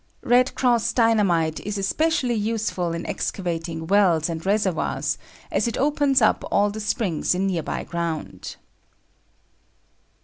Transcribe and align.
"Red 0.23 0.55
Cross" 0.55 0.93
Dynamite 0.93 1.59
is 1.59 1.77
especially 1.77 2.33
useful 2.33 2.91
in 2.91 3.05
excavating 3.05 3.85
wells 3.85 4.29
and 4.29 4.43
reservoirs, 4.43 5.19
as 5.51 5.67
it 5.67 5.77
opens 5.77 6.23
up 6.23 6.43
all 6.49 6.71
the 6.71 6.79
springs 6.79 7.35
in 7.35 7.45
nearby 7.45 7.83
ground. 7.83 8.55